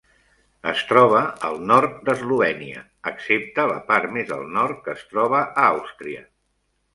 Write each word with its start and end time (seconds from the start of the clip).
Es 0.69 0.79
troba 0.91 1.19
al 1.49 1.59
nord 1.71 1.99
d"Eslovènia, 2.07 2.81
excepte 3.11 3.67
la 3.73 3.77
part 3.91 4.17
més 4.17 4.33
al 4.39 4.43
nord, 4.57 4.81
que 4.89 4.97
es 4.97 5.05
troba 5.13 5.43
a 5.43 5.69
Àustria. 5.69 6.27